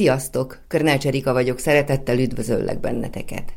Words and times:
Sziasztok! 0.00 0.60
Körnács 0.68 1.06
Erika 1.06 1.32
vagyok, 1.32 1.58
szeretettel 1.58 2.18
üdvözöllek 2.18 2.80
benneteket. 2.80 3.52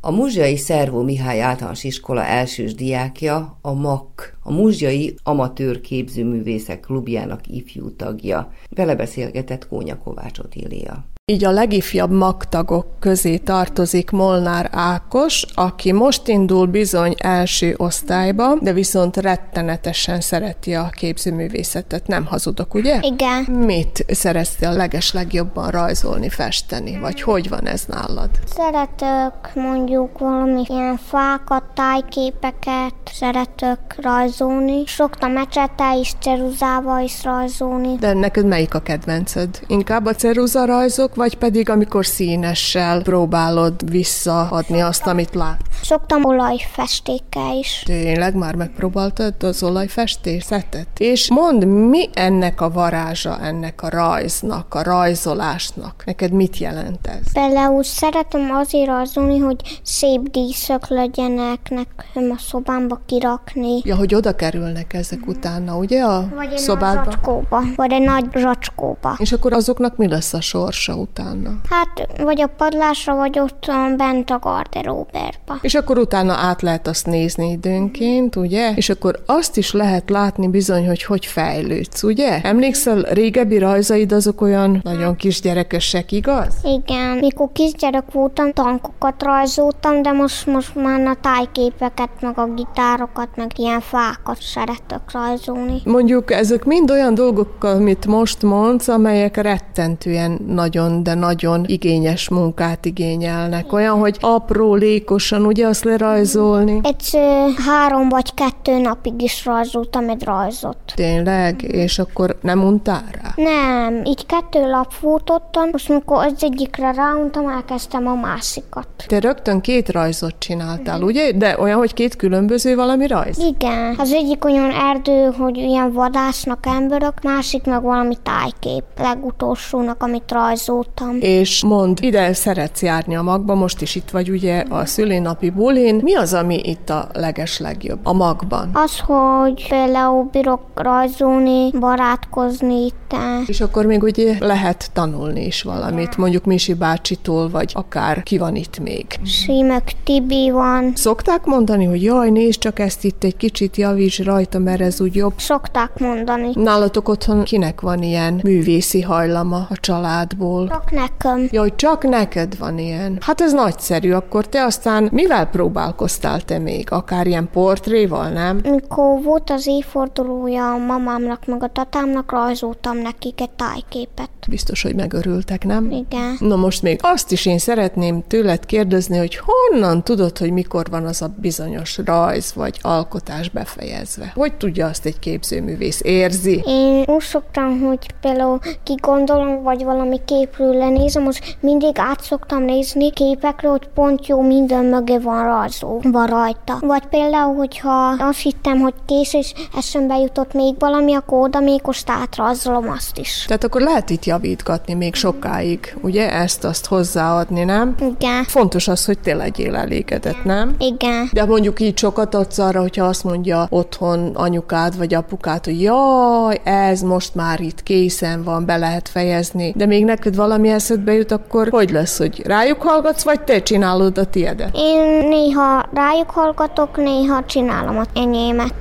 A 0.00 0.10
Muzsjai 0.10 0.56
Szervó 0.56 1.02
Mihály 1.02 1.40
általános 1.40 1.84
iskola 1.84 2.24
elsős 2.24 2.74
diákja, 2.74 3.58
a 3.62 3.72
MAK, 3.72 4.38
a 4.42 4.52
Muzsjai 4.52 5.14
Amatőr 5.22 5.80
Képzőművészek 5.80 6.80
Klubjának 6.80 7.46
ifjú 7.46 7.96
tagja. 7.96 8.52
Vele 8.68 8.94
beszélgetett 8.94 9.68
Kónya 9.68 9.98
Kovács 9.98 10.38
Otília. 10.38 11.04
Így 11.30 11.44
a 11.44 11.50
legifjabb 11.50 12.10
magtagok 12.10 12.86
közé 13.00 13.36
tartozik 13.36 14.10
Molnár 14.10 14.70
Ákos, 14.72 15.44
aki 15.54 15.92
most 15.92 16.28
indul 16.28 16.66
bizony 16.66 17.14
első 17.18 17.74
osztályba, 17.76 18.54
de 18.60 18.72
viszont 18.72 19.16
rettenetesen 19.16 20.20
szereti 20.20 20.74
a 20.74 20.90
képzőművészetet. 20.92 22.06
Nem 22.06 22.26
hazudok, 22.26 22.74
ugye? 22.74 22.98
Igen. 23.00 23.42
Mit 23.42 24.04
szeretnél 24.08 24.68
a 24.68 24.72
leges 24.72 25.12
legjobban 25.12 25.68
rajzolni, 25.70 26.28
festeni? 26.28 26.98
Vagy 26.98 27.22
hogy 27.22 27.48
van 27.48 27.66
ez 27.66 27.84
nálad? 27.86 28.30
Szeretök 28.46 29.54
mondjuk 29.54 30.18
valami 30.18 30.62
ilyen 30.68 30.96
fákat, 30.96 31.62
tájképeket, 31.74 32.94
szeretök 33.12 33.80
rajzolni. 33.96 34.82
Szoktam 34.86 35.36
ecsettel 35.36 35.98
is, 35.98 36.14
ceruzával 36.20 37.02
is 37.02 37.24
rajzolni. 37.24 37.96
De 37.96 38.12
neked 38.12 38.46
melyik 38.46 38.74
a 38.74 38.80
kedvenced? 38.80 39.60
Inkább 39.66 40.06
a 40.06 40.14
ceruza 40.14 40.64
rajzok, 40.64 41.18
vagy 41.20 41.36
pedig 41.36 41.70
amikor 41.70 42.06
színessel 42.06 43.02
próbálod 43.02 43.90
visszaadni 43.90 44.80
azt, 44.80 45.06
amit 45.06 45.34
lát? 45.34 45.60
Szoktam 45.82 46.24
olajfestékkel 46.24 47.56
is. 47.58 47.82
Tényleg 47.84 48.34
már 48.34 48.54
megpróbáltad 48.54 49.34
az 49.42 49.62
olajfestészetet? 49.62 50.86
És 50.98 51.30
mondd, 51.30 51.66
mi 51.66 52.08
ennek 52.14 52.60
a 52.60 52.70
varázsa, 52.70 53.38
ennek 53.40 53.82
a 53.82 53.88
rajznak, 53.88 54.74
a 54.74 54.82
rajzolásnak? 54.82 56.02
Neked 56.06 56.32
mit 56.32 56.58
jelent 56.58 57.06
ez? 57.06 57.32
Például 57.32 57.82
szeretem 57.82 58.50
azért 58.50 58.86
rajzolni, 58.86 59.38
hogy 59.38 59.80
szép 59.82 60.20
díszek 60.30 60.88
legyenek 60.88 61.70
nekem 61.70 62.30
a 62.30 62.38
szobámba 62.38 63.00
kirakni. 63.06 63.80
Ja, 63.84 63.96
hogy 63.96 64.14
oda 64.14 64.34
kerülnek 64.34 64.92
ezek 64.92 65.26
utána, 65.26 65.76
ugye 65.76 66.02
a 66.02 66.28
Vagy 66.34 66.52
egy 66.52 66.58
szobádba? 66.58 66.94
nagy 66.94 67.10
zacskóba, 67.10 67.62
vagy 67.76 67.92
egy 67.92 68.02
nagy 68.02 68.24
zacskóba. 68.34 69.16
És 69.18 69.32
akkor 69.32 69.52
azoknak 69.52 69.96
mi 69.96 70.08
lesz 70.08 70.32
a 70.32 70.40
sorsa 70.40 70.96
utána? 71.00 71.50
Hát, 71.70 72.22
vagy 72.22 72.40
a 72.40 72.46
padlásra, 72.46 73.14
vagy 73.14 73.38
ott 73.38 73.70
bent 73.96 74.30
a 74.30 74.38
garderóberba. 74.38 75.58
És 75.60 75.74
akkor 75.74 75.98
utána 75.98 76.32
át 76.32 76.62
lehet 76.62 76.86
azt 76.86 77.06
nézni 77.06 77.50
időnként, 77.50 78.36
ugye? 78.36 78.72
És 78.74 78.88
akkor 78.88 79.22
azt 79.26 79.56
is 79.56 79.72
lehet 79.72 80.10
látni 80.10 80.48
bizony, 80.48 80.86
hogy 80.86 81.02
hogy 81.02 81.26
fejlődsz, 81.26 82.02
ugye? 82.02 82.40
Emlékszel, 82.42 83.02
régebbi 83.02 83.58
rajzaid 83.58 84.12
azok 84.12 84.40
olyan 84.40 84.80
nagyon 84.82 85.16
kisgyerekesek, 85.16 86.12
igaz? 86.12 86.54
Igen, 86.62 87.16
mikor 87.16 87.48
kisgyerek 87.52 88.12
voltam, 88.12 88.52
tankokat 88.52 89.22
rajzoltam, 89.22 90.02
de 90.02 90.12
most, 90.12 90.46
most 90.46 90.74
már 90.74 91.06
a 91.06 91.16
tájképeket, 91.20 92.10
meg 92.20 92.38
a 92.38 92.46
gitárokat, 92.54 93.28
meg 93.36 93.50
ilyen 93.56 93.80
fákat 93.80 94.38
szeretök 94.40 95.12
rajzolni. 95.12 95.80
Mondjuk 95.84 96.32
ezek 96.32 96.64
mind 96.64 96.90
olyan 96.90 97.14
dolgok, 97.14 97.64
amit 97.64 98.06
most 98.06 98.42
mondsz, 98.42 98.88
amelyek 98.88 99.36
rettentően 99.36 100.38
nagyon, 100.46 100.89
de 101.02 101.14
nagyon 101.14 101.64
igényes 101.66 102.28
munkát 102.28 102.84
igényelnek. 102.84 103.72
Olyan, 103.72 103.98
hogy 103.98 104.16
aprólékosan, 104.20 105.46
ugye 105.46 105.66
azt 105.66 105.84
lerajzolni. 105.84 106.80
Egy 106.82 107.18
három 107.66 108.08
vagy 108.08 108.34
kettő 108.34 108.78
napig 108.78 109.22
is 109.22 109.44
rajzoltam 109.44 110.08
egy 110.08 110.24
rajzot. 110.24 110.76
Tényleg? 110.94 111.62
És 111.62 111.98
akkor 111.98 112.38
nem 112.42 112.62
untál 112.64 113.04
rá? 113.22 113.32
Nem, 113.36 114.04
így 114.04 114.26
kettő 114.26 114.68
lap 114.68 114.98
volt 115.00 115.30
ottan, 115.30 115.68
most 115.72 115.88
mikor 115.88 116.24
az 116.24 116.32
egyikre 116.40 116.92
ráuntam, 116.92 117.48
elkezdtem 117.48 118.06
a 118.06 118.14
másikat. 118.14 118.88
Te 119.06 119.18
rögtön 119.18 119.60
két 119.60 119.88
rajzot 119.88 120.34
csináltál, 120.38 121.02
ugye? 121.02 121.32
De 121.32 121.56
olyan, 121.58 121.78
hogy 121.78 121.94
két 121.94 122.16
különböző 122.16 122.74
valami 122.74 123.06
rajz? 123.06 123.38
Igen, 123.38 123.94
az 123.98 124.12
egyik 124.12 124.44
olyan 124.44 124.70
erdő, 124.70 125.30
hogy 125.38 125.56
ilyen 125.56 125.92
vadásznak 125.92 126.66
emberek, 126.66 127.22
másik 127.22 127.64
meg 127.64 127.82
valami 127.82 128.16
tájkép, 128.22 128.84
legutolsónak, 128.98 130.02
amit 130.02 130.32
rajzoltam. 130.80 131.18
És 131.20 131.64
mond, 131.64 131.98
ide 132.02 132.32
szeretsz 132.32 132.82
járni 132.82 133.16
a 133.16 133.22
magba, 133.22 133.54
most 133.54 133.80
is 133.80 133.94
itt 133.94 134.10
vagy 134.10 134.30
ugye 134.30 134.64
a 134.68 134.86
szülinapi 134.86 135.50
bulin. 135.50 136.00
Mi 136.02 136.14
az, 136.14 136.32
ami 136.32 136.60
itt 136.64 136.90
a 136.90 137.08
leges 137.12 137.58
legjobb 137.58 137.98
a 138.02 138.12
magban? 138.12 138.70
Az, 138.72 138.98
hogy 138.98 139.68
például 139.68 140.28
bírok 140.32 140.60
rajzolni, 140.74 141.70
barátkozni 141.78 142.84
itt. 142.84 142.98
És 143.46 143.60
akkor 143.60 143.86
még 143.86 144.02
ugye 144.02 144.36
lehet 144.40 144.90
tanulni 144.92 145.46
is 145.46 145.62
valamit, 145.62 146.16
mondjuk 146.16 146.44
Misi 146.44 146.74
bácsitól, 146.74 147.50
vagy 147.50 147.72
akár 147.74 148.22
ki 148.22 148.38
van 148.38 148.56
itt 148.56 148.78
még. 148.78 149.06
Simek 149.24 149.92
Tibi 150.04 150.50
van. 150.50 150.92
Szokták 150.94 151.44
mondani, 151.44 151.84
hogy 151.84 152.02
jaj, 152.02 152.30
nézd 152.30 152.58
csak 152.58 152.78
ezt 152.78 153.04
itt 153.04 153.24
egy 153.24 153.36
kicsit 153.36 153.76
javíts 153.76 154.24
rajta, 154.24 154.58
mert 154.58 154.80
ez 154.80 155.00
úgy 155.00 155.14
jobb. 155.14 155.32
Szokták 155.36 155.98
mondani. 155.98 156.50
Nálatok 156.54 157.08
otthon 157.08 157.42
kinek 157.42 157.80
van 157.80 158.02
ilyen 158.02 158.40
művészi 158.42 159.00
hajlama 159.00 159.66
a 159.70 159.76
családból? 159.80 160.69
Csak 160.70 160.90
nekem. 160.90 161.48
Jaj, 161.50 161.72
csak 161.76 162.02
neked 162.02 162.58
van 162.58 162.78
ilyen. 162.78 163.18
Hát 163.20 163.40
ez 163.40 163.52
nagyszerű, 163.52 164.12
akkor 164.12 164.46
te 164.46 164.64
aztán 164.64 165.08
mivel 165.12 165.46
próbálkoztál 165.46 166.40
te 166.40 166.58
még? 166.58 166.86
Akár 166.90 167.26
ilyen 167.26 167.48
portréval, 167.52 168.28
nem? 168.28 168.60
Mikor 168.62 169.22
volt 169.22 169.50
az 169.50 169.66
évfordulója 169.66 170.72
a 170.72 170.76
mamámnak, 170.76 171.46
meg 171.46 171.62
a 171.62 171.68
tatámnak, 171.68 172.30
rajzoltam 172.32 172.98
nekik 172.98 173.40
egy 173.40 173.50
tájképet. 173.50 174.30
Biztos, 174.48 174.82
hogy 174.82 174.94
megörültek, 174.94 175.64
nem? 175.64 175.90
Igen. 175.90 176.36
Na 176.38 176.56
most 176.56 176.82
még 176.82 176.98
azt 177.02 177.32
is 177.32 177.46
én 177.46 177.58
szeretném 177.58 178.26
tőled 178.26 178.66
kérdezni, 178.66 179.18
hogy 179.18 179.40
honnan 179.44 180.04
tudod, 180.04 180.38
hogy 180.38 180.52
mikor 180.52 180.86
van 180.90 181.04
az 181.06 181.22
a 181.22 181.34
bizonyos 181.40 181.98
rajz 182.04 182.54
vagy 182.54 182.78
alkotás 182.82 183.48
befejezve? 183.48 184.32
Hogy 184.34 184.54
tudja 184.54 184.86
azt 184.86 185.06
egy 185.06 185.18
képzőművész? 185.18 186.00
Érzi? 186.04 186.62
Én 186.66 187.04
úgy 187.06 187.22
szoktam, 187.22 187.80
hogy 187.80 188.06
például 188.20 188.58
kigondolom, 188.82 189.62
vagy 189.62 189.84
valami 189.84 190.20
képről 190.60 190.78
lenézem, 190.78 191.22
most 191.22 191.56
mindig 191.60 191.98
át 191.98 192.22
szoktam 192.22 192.64
nézni 192.64 193.10
képekre, 193.10 193.68
hogy 193.68 193.88
pont 193.94 194.26
jó 194.26 194.40
minden 194.40 194.84
mögé 194.84 195.18
van 195.18 195.44
rajzolva 195.44 196.26
rajta. 196.26 196.78
Vagy 196.80 197.06
például, 197.06 197.54
hogyha 197.54 198.14
azt 198.18 198.38
hittem, 198.38 198.78
hogy 198.78 198.94
kész, 199.06 199.32
és 199.32 199.52
eszembe 199.76 200.18
jutott 200.18 200.52
még 200.52 200.74
valami, 200.78 201.14
akkor 201.14 201.38
oda 201.42 201.60
még 201.60 201.80
most 201.84 202.10
átrajzolom 202.10 202.88
azt 202.88 203.18
is. 203.18 203.44
Tehát 203.46 203.64
akkor 203.64 203.80
lehet 203.80 204.10
itt 204.10 204.24
javítgatni 204.24 204.94
még 204.94 205.14
sokáig, 205.14 205.96
ugye? 206.02 206.32
Ezt-azt 206.32 206.86
hozzáadni, 206.86 207.64
nem? 207.64 207.94
Igen. 207.98 208.44
Fontos 208.44 208.88
az, 208.88 209.04
hogy 209.04 209.18
te 209.18 209.34
legyél 209.34 209.76
elégedett, 209.76 210.44
nem? 210.44 210.74
Igen. 210.78 211.30
De 211.32 211.44
mondjuk 211.44 211.80
így 211.80 211.98
sokat 211.98 212.34
adsz 212.34 212.58
arra, 212.58 212.80
hogyha 212.80 213.04
azt 213.04 213.24
mondja 213.24 213.66
otthon 213.70 214.30
anyukád 214.34 214.96
vagy 214.96 215.14
apukád, 215.14 215.64
hogy 215.64 215.82
jaj, 215.82 216.60
ez 216.64 217.00
most 217.00 217.34
már 217.34 217.60
itt 217.60 217.82
készen 217.82 218.42
van, 218.42 218.64
be 218.64 218.76
lehet 218.76 219.08
fejezni, 219.08 219.72
de 219.76 219.86
még 219.86 220.04
neked 220.04 220.34
valami 220.34 220.48
eszedbe 220.50 221.12
jut, 221.12 221.32
akkor 221.32 221.68
hogy 221.70 221.90
lesz, 221.90 222.18
hogy 222.18 222.42
rájuk 222.46 222.82
hallgatsz, 222.82 223.22
vagy 223.22 223.40
te 223.40 223.62
csinálod 223.62 224.18
a 224.18 224.24
tiedet? 224.24 224.70
Én 224.74 225.28
néha 225.28 225.88
rájuk 225.94 226.30
hallgatok, 226.30 226.96
néha 226.96 227.44
csinálom 227.44 227.98
a 227.98 228.04
enyémet. 228.14 228.74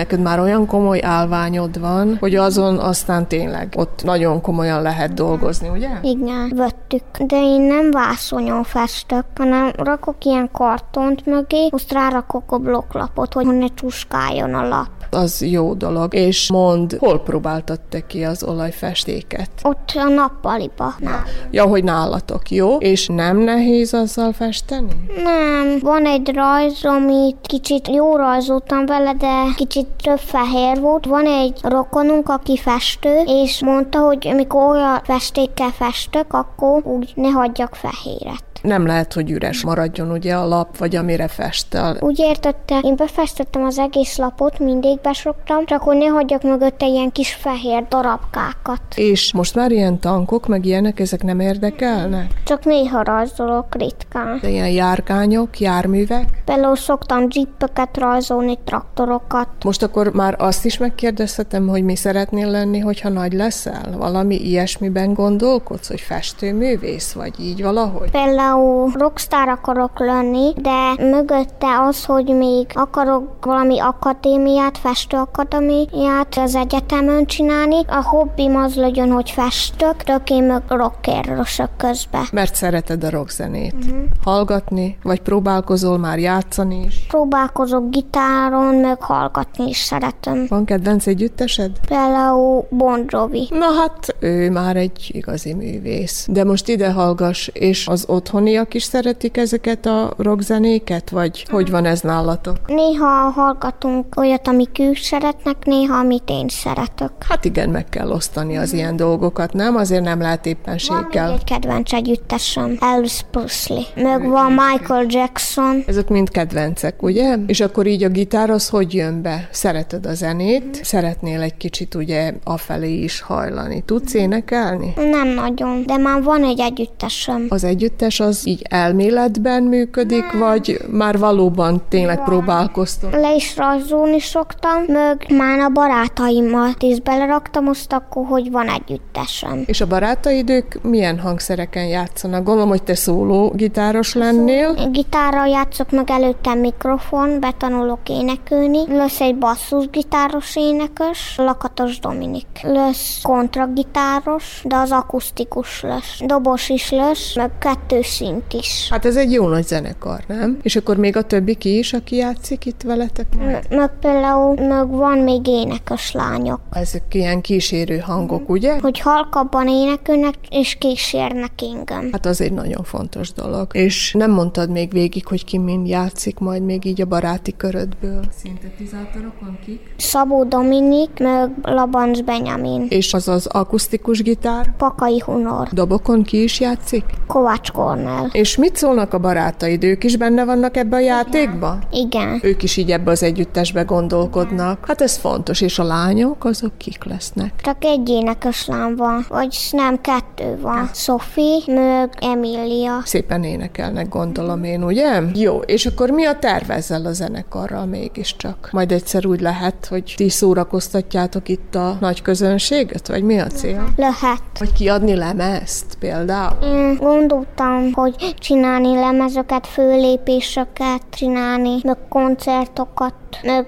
Neked 0.00 0.20
már 0.20 0.40
olyan 0.40 0.66
komoly 0.66 1.00
állványod 1.02 1.80
van, 1.80 2.16
hogy 2.20 2.34
azon 2.34 2.78
aztán 2.78 3.26
tényleg 3.26 3.72
ott 3.76 4.02
nagyon 4.04 4.40
komolyan 4.40 4.82
lehet 4.82 5.14
dolgozni, 5.14 5.68
ugye? 5.68 5.88
Igen, 6.02 6.52
vettük. 6.56 7.02
De 7.18 7.36
én 7.36 7.60
nem 7.60 7.90
vászonyon 7.90 8.62
festök, 8.62 9.24
hanem 9.36 9.72
rakok 9.76 10.24
ilyen 10.24 10.48
kartont 10.52 11.26
mögé, 11.26 11.68
azt 11.70 11.92
rárakok 11.92 12.52
a 12.52 12.58
blokklapot, 12.58 13.32
hogy 13.32 13.46
ne 13.46 13.66
csuskáljon 13.74 14.54
a 14.54 14.68
lap. 14.68 14.99
Az 15.10 15.42
jó 15.42 15.74
dolog. 15.74 16.14
És 16.14 16.50
mond, 16.50 16.96
hol 16.98 17.20
próbáltad 17.20 17.80
te 17.80 18.06
ki 18.06 18.24
az 18.24 18.44
olajfestéket? 18.44 19.50
Ott 19.62 19.92
a 19.94 20.08
nappaliba. 20.08 20.94
Na. 20.98 21.22
Ja, 21.50 21.64
hogy 21.64 21.84
nálatok, 21.84 22.50
jó? 22.50 22.76
És 22.76 23.06
nem 23.06 23.36
nehéz 23.36 23.94
azzal 23.94 24.32
festeni? 24.32 25.06
Nem, 25.22 25.78
van 25.82 26.06
egy 26.06 26.30
rajz, 26.34 26.84
amit 26.84 27.36
kicsit 27.46 27.88
jó 27.88 28.16
rajzoltam 28.16 28.86
vele, 28.86 29.12
de 29.14 29.44
kicsit 29.56 29.86
több 30.02 30.18
fehér 30.18 30.80
volt. 30.80 31.06
Van 31.06 31.26
egy 31.26 31.58
rokonunk, 31.62 32.28
aki 32.28 32.56
festő, 32.56 33.22
és 33.26 33.62
mondta, 33.62 33.98
hogy 33.98 34.28
amikor 34.28 34.76
olyan 34.76 35.00
festékkel 35.04 35.70
festök, 35.70 36.32
akkor 36.32 36.86
úgy 36.86 37.12
ne 37.14 37.28
hagyjak 37.28 37.74
fehéret. 37.74 38.49
Nem 38.62 38.86
lehet, 38.86 39.12
hogy 39.12 39.30
üres 39.30 39.64
maradjon 39.64 40.10
ugye 40.10 40.34
a 40.34 40.46
lap, 40.46 40.76
vagy 40.76 40.96
amire 40.96 41.28
festel. 41.28 41.96
Úgy 42.00 42.18
értette, 42.18 42.78
én 42.82 42.96
befestettem 42.96 43.64
az 43.64 43.78
egész 43.78 44.16
lapot, 44.16 44.58
mindig 44.58 45.00
besoktam, 45.00 45.64
csak 45.64 45.82
hogy 45.82 45.96
ne 45.96 46.06
hagyjak 46.06 46.42
mögötte 46.42 46.86
ilyen 46.86 47.12
kis 47.12 47.34
fehér 47.34 47.86
darabkákat. 47.88 48.80
És 48.94 49.32
most 49.32 49.54
már 49.54 49.70
ilyen 49.70 49.98
tankok, 49.98 50.46
meg 50.46 50.64
ilyenek, 50.64 51.00
ezek 51.00 51.22
nem 51.22 51.40
érdekelnek? 51.40 52.26
Csak 52.44 52.64
néha 52.64 53.02
rajzolok 53.02 53.74
ritkán. 53.74 54.38
De 54.42 54.48
ilyen 54.48 54.68
járgányok, 54.68 55.58
járművek? 55.58 56.42
Például 56.44 56.76
szoktam 56.76 57.26
jeepeket 57.30 57.96
rajzolni, 57.96 58.58
traktorokat. 58.64 59.48
Most 59.64 59.82
akkor 59.82 60.12
már 60.12 60.34
azt 60.38 60.64
is 60.64 60.78
megkérdezhetem, 60.78 61.68
hogy 61.68 61.84
mi 61.84 61.96
szeretnél 61.96 62.50
lenni, 62.50 62.78
hogyha 62.78 63.08
nagy 63.08 63.32
leszel? 63.32 63.94
Valami 63.96 64.34
ilyesmiben 64.34 65.14
gondolkodsz, 65.14 65.88
hogy 65.88 66.00
festőművész, 66.00 67.12
vagy 67.12 67.40
így 67.40 67.62
valahogy? 67.62 68.10
Például 68.10 68.49
rockstar 68.92 69.48
akarok 69.48 69.98
lenni, 69.98 70.52
de 70.56 70.94
mögötte 70.98 71.80
az, 71.88 72.04
hogy 72.04 72.24
még 72.24 72.66
akarok 72.74 73.44
valami 73.44 73.80
akadémiát, 73.80 74.78
festőakadémiát 74.78 76.36
az 76.36 76.54
egyetemen 76.54 77.26
csinálni. 77.26 77.84
A 77.86 78.02
hobbim 78.04 78.56
az 78.56 78.74
legyen, 78.74 79.10
hogy 79.10 79.30
festök, 79.30 79.96
tök 79.96 80.30
én 80.30 80.42
meg 80.42 80.62
rockerosok 80.68 81.70
közbe. 81.76 82.20
Mert 82.32 82.54
szereted 82.54 83.04
a 83.04 83.10
rockzenét. 83.10 83.74
Uh-huh. 83.74 83.98
Hallgatni, 84.24 84.98
vagy 85.02 85.20
próbálkozol 85.20 85.98
már 85.98 86.18
játszani 86.18 86.84
is? 86.86 87.06
Próbálkozok 87.08 87.90
gitáron, 87.90 88.74
meg 88.74 89.02
hallgatni 89.02 89.68
is 89.68 89.78
szeretem. 89.78 90.46
Van 90.48 90.64
kedvenc 90.64 91.06
együttesed? 91.06 91.70
Például 91.88 92.66
Bon 92.70 93.04
Jovi. 93.08 93.48
Na 93.50 93.66
hát, 93.80 94.16
ő 94.20 94.50
már 94.50 94.76
egy 94.76 95.10
igazi 95.12 95.54
művész. 95.54 96.26
De 96.30 96.44
most 96.44 96.68
ide 96.68 96.92
hallgass, 96.92 97.48
és 97.52 97.86
az 97.86 98.04
otthoniak 98.40 98.74
is 98.74 98.82
szeretik 98.82 99.36
ezeket 99.36 99.86
a 99.86 100.12
rockzenéket, 100.16 101.10
vagy 101.10 101.44
hogy 101.50 101.70
van 101.70 101.84
ez 101.84 102.00
nálatok? 102.00 102.56
Néha 102.66 103.06
hallgatunk 103.06 104.16
olyat, 104.16 104.48
amik 104.48 104.78
ők 104.78 104.96
szeretnek, 104.96 105.56
néha 105.64 105.96
amit 105.98 106.22
én 106.30 106.48
szeretek. 106.48 107.10
Hát 107.28 107.44
igen, 107.44 107.68
meg 107.68 107.88
kell 107.88 108.10
osztani 108.10 108.56
az 108.56 108.72
ilyen 108.72 108.96
dolgokat, 108.96 109.52
nem? 109.52 109.76
Azért 109.76 110.02
nem 110.02 110.20
lehet 110.20 110.44
Van 110.44 110.52
még 110.54 110.58
éppenséggel. 110.58 111.32
egy 111.32 111.44
kedvenc 111.44 111.92
együttesem, 111.92 112.76
Elvis 112.80 113.20
Presley. 113.30 113.82
Meg 113.94 114.28
van 114.28 114.52
Michael 114.52 115.04
Jackson. 115.08 115.82
Ezek 115.86 116.08
mind 116.08 116.30
kedvencek, 116.30 117.02
ugye? 117.02 117.36
És 117.46 117.60
akkor 117.60 117.86
így 117.86 118.02
a 118.04 118.08
gitár 118.08 118.50
az 118.50 118.68
hogy 118.68 118.94
jön 118.94 119.22
be? 119.22 119.48
Szereted 119.52 120.06
a 120.06 120.14
zenét, 120.14 120.84
szeretnél 120.84 121.40
egy 121.40 121.56
kicsit 121.56 121.94
ugye 121.94 122.34
afelé 122.44 123.02
is 123.02 123.20
hajlani. 123.20 123.82
Tudsz 123.86 124.14
énekelni? 124.14 124.92
Nem 124.96 125.28
nagyon, 125.28 125.82
de 125.86 125.96
már 125.96 126.22
van 126.22 126.44
egy 126.44 126.60
együttesem. 126.60 127.46
Az 127.48 127.64
együttes 127.64 128.20
az 128.20 128.29
így 128.44 128.62
elméletben 128.68 129.62
működik, 129.62 130.32
vagy 130.32 130.78
már 130.90 131.18
valóban 131.18 131.82
tényleg 131.88 132.24
próbálkoztok? 132.24 133.12
Le 133.12 133.34
is 133.34 133.56
rajzolni 133.56 134.20
szoktam, 134.20 134.82
meg 134.86 135.26
már 135.28 135.58
a 135.58 135.68
barátaimmal 135.68 136.70
is 136.78 137.00
beleraktam 137.00 137.68
azt 137.68 137.92
akkor, 137.92 138.26
hogy 138.26 138.50
van 138.50 138.68
együttesem. 138.68 139.62
És 139.66 139.80
a 139.80 139.86
barátaid 139.86 140.50
ők 140.50 140.82
milyen 140.82 141.18
hangszereken 141.18 141.86
játszanak? 141.86 142.44
Gondolom, 142.44 142.68
hogy 142.68 142.82
te 142.82 142.94
szóló 142.94 143.52
gitáros 143.54 144.14
lennél. 144.14 144.88
Gitárral 144.90 145.46
játszok 145.48 145.90
meg 145.90 146.10
előtte 146.10 146.54
mikrofon, 146.54 147.40
betanulok 147.40 148.08
énekelni. 148.08 148.96
Lesz 148.96 149.20
egy 149.20 149.36
basszusgitáros 149.36 150.56
énekes, 150.56 151.34
Lakatos 151.36 151.98
Dominik. 151.98 152.46
Lesz 152.62 153.20
kontragitáros, 153.22 154.62
de 154.64 154.76
az 154.76 154.90
akusztikus 154.90 155.82
lesz. 155.82 156.18
Dobos 156.26 156.68
is 156.68 156.90
lesz, 156.90 157.34
meg 157.36 157.50
kettő 157.58 158.00
szint 158.20 158.52
is. 158.52 158.88
Hát 158.90 159.04
ez 159.04 159.16
egy 159.16 159.32
jó 159.32 159.48
nagy 159.48 159.66
zenekar, 159.66 160.24
nem? 160.26 160.58
És 160.62 160.76
akkor 160.76 160.96
még 160.96 161.16
a 161.16 161.22
többi 161.22 161.54
ki 161.54 161.78
is, 161.78 161.92
aki 161.92 162.16
játszik 162.16 162.66
itt 162.66 162.82
veletek? 162.82 163.26
Meg 163.68 163.90
például 164.00 164.66
meg 164.68 164.88
van 164.88 165.18
még 165.18 165.46
énekes 165.46 166.12
lányok. 166.12 166.60
Ezek 166.72 167.14
ilyen 167.14 167.40
kísérő 167.40 167.98
hangok, 167.98 168.48
ugye? 168.48 168.78
Hogy 168.80 169.00
halkabban 169.00 169.68
énekelnek 169.68 170.34
és 170.50 170.76
kísérnek 170.78 171.52
engem. 171.74 172.08
Hát 172.12 172.26
az 172.26 172.40
egy 172.40 172.52
nagyon 172.52 172.84
fontos 172.84 173.32
dolog. 173.32 173.66
És 173.72 174.12
nem 174.12 174.30
mondtad 174.30 174.70
még 174.70 174.92
végig, 174.92 175.26
hogy 175.26 175.44
ki 175.44 175.58
mind 175.58 175.88
játszik 175.88 176.38
majd 176.38 176.62
még 176.62 176.84
így 176.84 177.00
a 177.00 177.06
baráti 177.06 177.56
körödből. 177.56 178.24
Szintetizátorokon 178.42 179.58
kik? 179.64 179.94
Szabó 179.96 180.44
Dominik, 180.44 181.18
meg 181.18 181.50
Labanc 181.62 182.20
Benjamin. 182.20 182.86
És 182.88 183.12
az 183.14 183.28
az 183.28 183.46
akusztikus 183.46 184.22
gitár? 184.22 184.74
Pakai 184.76 185.22
Hunor, 185.24 185.68
Dobokon 185.72 186.22
ki 186.22 186.42
is 186.42 186.60
játszik? 186.60 187.04
Kovács 187.26 187.70
Kornel. 187.70 188.09
És 188.32 188.56
mit 188.56 188.76
szólnak 188.76 189.14
a 189.14 189.18
barátaid? 189.18 189.84
Ők 189.84 190.04
is 190.04 190.16
benne 190.16 190.44
vannak 190.44 190.76
ebbe 190.76 190.96
a 190.96 191.00
játékba? 191.00 191.78
Igen. 191.90 192.40
Ők 192.42 192.62
is 192.62 192.76
így 192.76 192.90
ebbe 192.90 193.10
az 193.10 193.22
együttesbe 193.22 193.82
gondolkodnak. 193.82 194.86
Hát 194.86 195.00
ez 195.00 195.16
fontos. 195.16 195.60
És 195.60 195.78
a 195.78 195.84
lányok, 195.84 196.44
azok 196.44 196.78
kik 196.78 197.04
lesznek? 197.04 197.52
Csak 197.62 197.84
egy 197.84 198.08
énekes 198.08 198.66
lány 198.66 198.94
van, 198.94 199.26
vagy 199.28 199.56
nem, 199.70 200.00
kettő 200.00 200.58
van. 200.60 200.90
Sophie, 200.94 201.60
meg 201.66 202.10
Emilia. 202.20 203.00
Szépen 203.04 203.44
énekelnek, 203.44 204.08
gondolom 204.08 204.64
én, 204.64 204.84
ugye? 204.84 205.22
Jó, 205.34 205.58
és 205.58 205.86
akkor 205.86 206.10
mi 206.10 206.24
a 206.24 206.38
terv 206.38 206.70
ezzel 206.70 207.06
a 207.06 207.12
zenekarral 207.12 207.86
mégiscsak? 207.86 208.68
Majd 208.72 208.92
egyszer 208.92 209.26
úgy 209.26 209.40
lehet, 209.40 209.86
hogy 209.86 210.14
ti 210.16 210.28
szórakoztatjátok 210.28 211.48
itt 211.48 211.74
a 211.74 211.96
nagy 212.00 212.22
közönséget, 212.22 213.08
vagy 213.08 213.22
mi 213.22 213.38
a 213.38 213.46
cél? 213.46 213.88
Lehet. 213.96 214.42
Vagy 214.58 214.72
kiadni 214.72 215.14
lemezt 215.14 215.96
például? 215.98 216.64
Én 216.64 216.96
gondoltam, 216.96 217.92
hogy 218.00 218.34
csinálni 218.38 218.94
lemezeket, 218.94 219.66
főlépéseket 219.66 221.02
csinálni, 221.10 221.76
meg 221.82 221.98
koncertokat, 222.08 223.14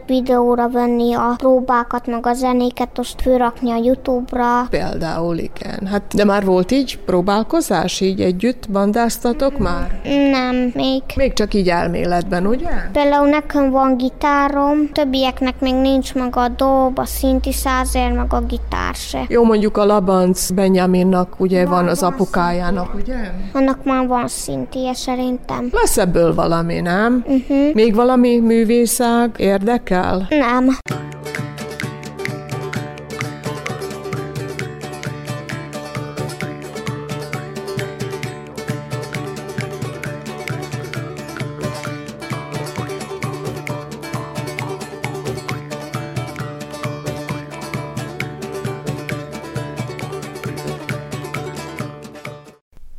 videóra 0.07 0.69
venni 0.69 1.15
a 1.15 1.35
próbákat, 1.37 2.07
meg 2.07 2.27
a 2.27 2.33
zenéket, 2.33 2.99
azt 2.99 3.21
fölrakni 3.23 3.71
a 3.71 3.77
Youtube-ra. 3.83 4.67
Például 4.71 5.37
igen. 5.37 5.87
Hát 5.87 6.03
de 6.15 6.25
már 6.25 6.45
volt 6.45 6.71
így 6.71 6.99
próbálkozás, 6.99 8.01
így 8.01 8.21
együtt 8.21 8.71
bandáztatok 8.71 9.59
már? 9.59 10.01
Nem, 10.31 10.71
még. 10.75 11.03
Még 11.17 11.33
csak 11.33 11.55
így 11.55 11.69
elméletben, 11.69 12.47
ugye? 12.47 12.71
Például 12.93 13.29
nekem 13.29 13.71
van 13.71 13.97
gitárom, 13.97 14.89
többieknek 14.93 15.61
még 15.61 15.75
nincs 15.75 16.15
meg 16.15 16.37
a 16.37 16.49
dob, 16.49 16.99
a 16.99 17.05
szintiszázer, 17.05 18.13
meg 18.13 18.33
a 18.33 18.41
gitár 18.41 18.95
se. 18.95 19.25
Jó, 19.29 19.45
mondjuk 19.45 19.77
a 19.77 19.85
Labanc 19.85 20.51
Benjaminnak 20.51 21.35
ugye 21.39 21.67
van 21.67 21.89
az 21.89 22.03
apukájának, 22.03 22.95
ugye? 22.95 23.17
Annak 23.53 23.85
már 23.85 24.07
van 24.07 24.29
szintie 24.29 24.95
szerintem. 24.95 25.69
Lesz 25.73 25.99
ebből 25.99 26.35
valami, 26.35 26.81
nem? 26.81 27.25
Uh-huh. 27.27 27.75
Még 27.75 27.95
valami 27.95 28.39
művészág 28.39 29.31
érdekel? 29.53 30.27
Nem. 30.29 30.79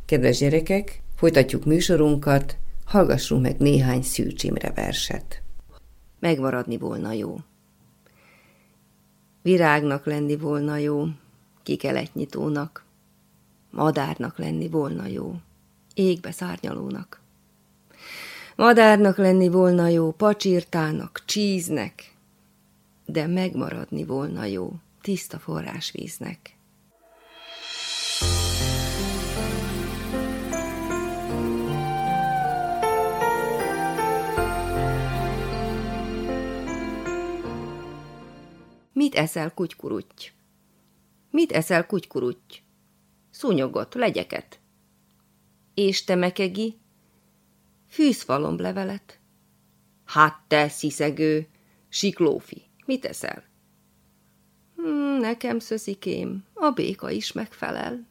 Kedves 0.06 0.38
gyerekek, 0.38 1.00
folytatjuk 1.16 1.64
műsorunkat, 1.64 2.56
hallgassunk 2.84 3.42
meg 3.42 3.58
néhány 3.58 4.02
Szűcs 4.02 4.42
Imre 4.42 4.72
verset. 4.74 5.43
Megmaradni 6.24 6.76
volna 6.78 7.12
jó. 7.12 7.36
Virágnak 9.42 10.06
lenni 10.06 10.36
volna 10.36 10.76
jó, 10.76 11.06
kikeletnyitónak, 11.62 12.84
madárnak 13.70 14.38
lenni 14.38 14.68
volna 14.68 15.06
jó, 15.06 15.36
égbe 15.94 16.30
szárnyalónak. 16.30 17.20
Madárnak 18.56 19.16
lenni 19.16 19.48
volna 19.48 19.88
jó, 19.88 20.10
pacsirtának, 20.10 21.22
csíznek, 21.24 22.14
de 23.06 23.26
megmaradni 23.26 24.04
volna 24.04 24.44
jó, 24.44 24.72
tiszta 25.00 25.38
forrásvíznek. 25.38 26.53
Mit 38.94 39.14
eszel, 39.14 39.54
kutykurutty? 39.54 40.32
Mit 41.30 41.52
eszel, 41.52 41.86
kutykurutty? 41.86 42.62
Szúnyogot, 43.30 43.94
legyeket. 43.94 44.60
És 45.74 46.04
te, 46.04 46.14
mekegi? 46.14 46.78
Fűzfalomlevelet. 47.88 49.18
Hát 50.04 50.40
te, 50.48 50.68
sziszegő, 50.68 51.48
siklófi, 51.88 52.62
mit 52.86 53.04
eszel? 53.04 53.44
Hmm, 54.76 55.18
nekem, 55.20 55.58
szöszikém, 55.58 56.44
a 56.54 56.70
béka 56.70 57.10
is 57.10 57.32
megfelel. 57.32 58.06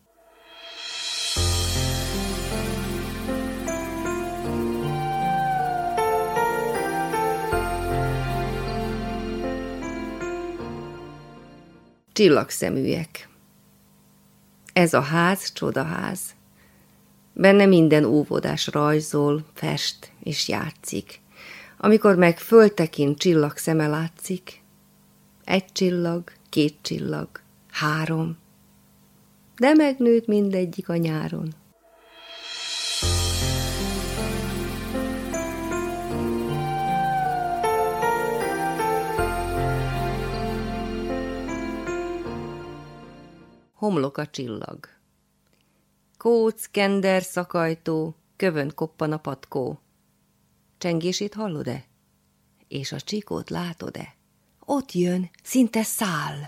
Csillagszeműek 12.14 13.30
Ez 14.74 14.94
a 14.94 15.02
ház 15.02 15.54
csodaház. 15.54 16.20
Benne 17.34 17.66
minden 17.66 18.04
óvodás 18.04 18.68
rajzol, 18.68 19.46
fest 19.54 20.12
és 20.24 20.48
játszik. 20.48 21.20
Amikor 21.78 22.16
meg 22.16 22.40
föltekint 22.40 23.18
csillag 23.18 23.58
szeme 23.58 23.88
látszik, 23.88 24.62
egy 25.44 25.66
csillag, 25.72 26.32
két 26.50 26.76
csillag, 26.82 27.30
három, 27.72 28.38
de 29.58 29.74
megnőtt 29.74 30.28
mindegyik 30.28 30.90
a 30.90 30.96
nyáron. 30.96 31.54
Homlok 43.84 44.18
a 44.18 44.28
csillag. 44.28 44.88
Kóc, 46.18 46.66
kender, 46.66 47.24
szakajtó, 47.24 48.16
kövön 48.36 48.72
koppan 48.76 49.12
a 49.12 49.18
patkó. 49.18 49.80
Csengését 50.78 51.34
hallod-e? 51.34 51.84
És 52.68 52.92
a 52.92 53.00
csikót 53.00 53.50
látod-e? 53.50 54.16
Ott 54.60 54.92
jön, 54.92 55.30
szinte 55.44 55.84
száll, 55.84 56.40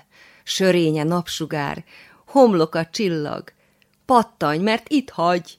sörénye 0.44 1.04
napsugár, 1.04 1.86
a 2.76 2.86
csillag, 2.86 3.54
pattanj, 4.06 4.60
mert 4.60 4.90
itt 4.90 5.10
hagy. 5.10 5.58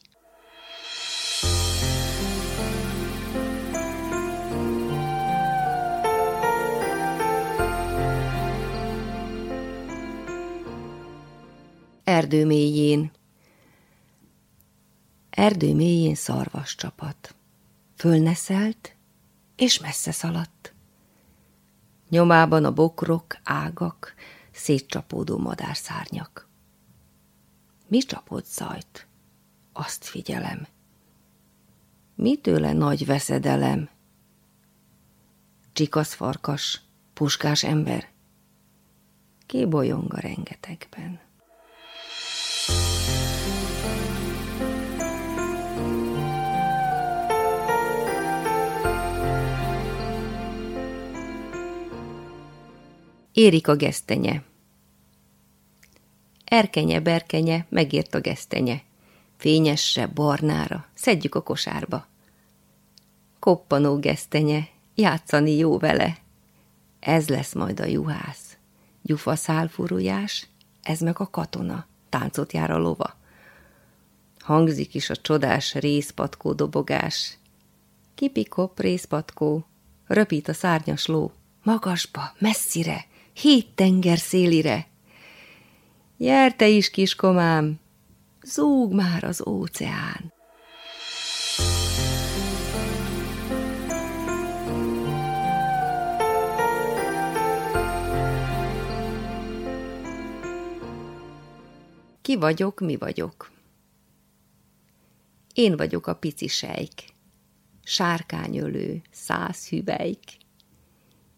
Erdő 12.06 12.46
mélyén. 12.46 13.10
Erdő 15.30 15.74
mélyén 15.74 16.14
szarvas 16.14 16.74
csapat. 16.74 17.34
Fölneszelt, 17.96 18.96
és 19.56 19.80
messze 19.80 20.12
szaladt. 20.12 20.74
Nyomában 22.08 22.64
a 22.64 22.72
bokrok, 22.72 23.38
ágak, 23.44 24.14
szétcsapódó 24.52 25.38
madárszárnyak. 25.38 26.48
Mi 27.86 27.98
csapott 27.98 28.46
zajt? 28.46 29.06
Azt 29.72 30.04
figyelem. 30.04 30.66
Mitőle 32.14 32.72
nagy 32.72 33.06
veszedelem? 33.06 33.88
Csikasz 35.72 36.14
farkas, 36.14 36.82
puskás 37.12 37.64
ember, 37.64 38.08
kébolyong 39.46 40.14
a 40.14 40.18
rengetegben. 40.18 41.24
Érik 53.36 53.68
a 53.68 53.76
gesztenye. 53.76 54.42
Erkenye, 56.44 57.00
berkenye, 57.00 57.66
megért 57.68 58.14
a 58.14 58.20
gesztenye. 58.20 58.82
Fényesre, 59.36 60.06
barnára, 60.06 60.86
szedjük 60.94 61.34
a 61.34 61.42
kosárba. 61.42 62.06
Koppanó 63.38 63.98
gesztenye, 63.98 64.68
játszani 64.94 65.56
jó 65.56 65.78
vele. 65.78 66.16
Ez 67.00 67.28
lesz 67.28 67.54
majd 67.54 67.80
a 67.80 67.84
juhász. 67.84 68.56
Gyufa 69.02 69.36
szálfurujás, 69.36 70.46
ez 70.82 71.00
meg 71.00 71.20
a 71.20 71.30
katona, 71.30 71.86
táncot 72.08 72.52
jár 72.52 72.70
a 72.70 72.78
lova. 72.78 73.16
Hangzik 74.38 74.94
is 74.94 75.10
a 75.10 75.16
csodás 75.16 75.74
részpatkó 75.74 76.52
dobogás. 76.52 77.38
Kipikop 78.14 78.80
részpatkó, 78.80 79.64
röpít 80.06 80.48
a 80.48 80.52
szárnyas 80.52 81.06
ló, 81.06 81.32
magasba, 81.62 82.32
messzire, 82.38 83.06
hét 83.36 83.66
tenger 83.74 84.18
szélire. 84.18 84.86
Gyerte 86.16 86.68
is, 86.68 86.90
kiskomám, 86.90 87.80
zúg 88.42 88.92
már 88.92 89.24
az 89.24 89.46
óceán. 89.46 90.32
Ki 102.22 102.36
vagyok, 102.36 102.80
mi 102.80 102.96
vagyok? 102.96 103.50
Én 105.54 105.76
vagyok 105.76 106.06
a 106.06 106.14
pici 106.14 106.46
sejk, 106.46 106.92
sárkányölő, 107.82 109.02
száz 109.10 109.68
hüvelyk. 109.68 110.36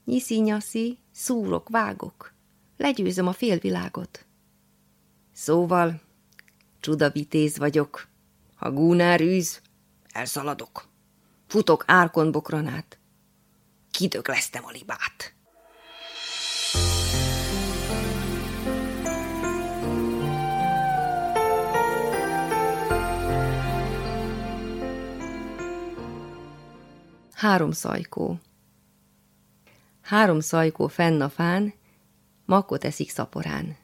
Nyiszi-nyaszi, 0.05 0.99
szúrok, 1.19 1.69
vágok, 1.69 2.33
legyőzöm 2.77 3.27
a 3.27 3.33
félvilágot. 3.33 4.27
Szóval, 5.33 6.01
csudavitéz 6.81 7.59
vagyok, 7.59 8.09
ha 8.55 8.73
gúnár 8.73 9.21
űz, 9.21 9.61
elszaladok. 10.13 10.89
Futok 11.47 11.85
árkon 11.87 12.33
bokranát, 12.33 12.99
kidöglesztem 13.91 14.65
a 14.65 14.71
libát. 14.71 15.35
Három 27.33 27.71
szajkó 27.71 28.39
Három 30.09 30.41
szajkó 30.41 30.87
fenn 30.87 31.21
a 31.21 31.29
fán, 31.29 31.73
makkot 32.45 32.85
eszik 32.85 33.11
szaporán. 33.11 33.77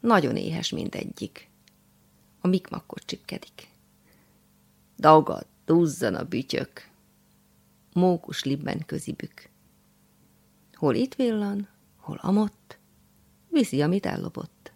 Nagyon 0.00 0.36
éhes 0.36 0.70
mindegyik. 0.70 1.48
A 2.40 2.46
mikmakkot 2.46 3.02
csipkedik. 3.06 3.68
Dagad, 4.98 5.46
duzzan 5.64 6.14
a 6.14 6.24
bütyök. 6.24 6.88
Mókus 7.92 8.44
libben 8.44 8.84
közibük. 8.86 9.48
Hol 10.74 10.94
itt 10.94 11.14
villan, 11.14 11.68
hol 11.96 12.18
amott, 12.22 12.78
viszi, 13.48 13.82
amit 13.82 14.06
ellopott. 14.06 14.69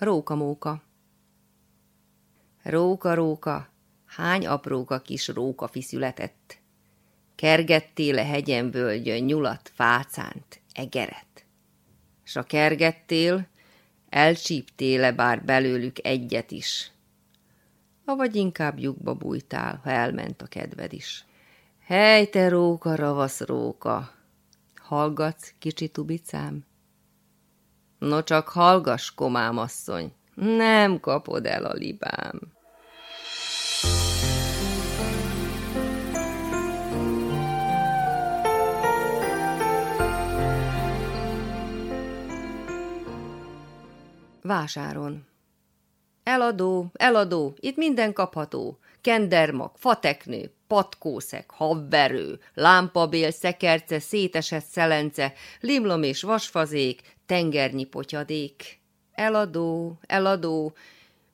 Róka-móka 0.00 0.82
Róka-róka, 2.62 3.68
hány 4.06 4.46
apróka 4.46 5.00
kis 5.00 5.28
rókafi 5.28 5.82
született. 5.82 6.58
Kergettél-e 7.34 8.24
hegyen 8.24 8.70
völgyön 8.70 9.22
nyulat, 9.24 9.70
fácánt, 9.74 10.60
egeret? 10.72 11.44
S 12.22 12.36
a 12.36 12.42
kergettél, 12.42 13.46
elcsíptél-e 14.08 15.12
bár 15.12 15.44
belőlük 15.44 16.06
egyet 16.06 16.50
is? 16.50 16.90
Avagy 18.04 18.36
inkább 18.36 18.78
lyukba 18.78 19.14
bújtál, 19.14 19.80
ha 19.82 19.90
elment 19.90 20.42
a 20.42 20.46
kedved 20.46 20.92
is. 20.92 21.24
Hely, 21.80 22.26
te 22.26 22.48
róka, 22.48 22.94
ravasz 22.94 23.40
róka! 23.40 24.12
Hallgatsz, 24.76 25.54
kicsi 25.58 25.88
tubicám? 25.88 26.64
No 28.00 28.22
csak 28.22 28.48
hallgass, 28.48 29.14
komám 29.14 29.58
asszony, 29.58 30.12
nem 30.34 31.00
kapod 31.00 31.46
el 31.46 31.64
a 31.64 31.72
libám. 31.72 32.40
Vásáron. 44.42 45.26
Eladó, 46.22 46.90
eladó, 46.92 47.54
itt 47.56 47.76
minden 47.76 48.12
kapható. 48.12 48.78
Kendermag, 49.00 49.70
fateknő, 49.76 50.54
patkószek, 50.66 51.50
havverő, 51.50 52.40
lámpabél, 52.54 53.30
szekerce, 53.30 53.98
szétesett 53.98 54.64
szelence, 54.64 55.32
limlom 55.60 56.02
és 56.02 56.22
vasfazék, 56.22 57.18
tengernyi 57.30 57.84
potyadék. 57.84 58.80
Eladó, 59.12 59.98
eladó, 60.06 60.72